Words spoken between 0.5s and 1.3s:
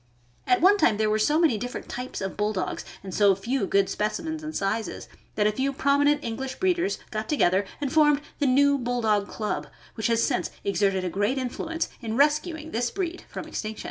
one time there were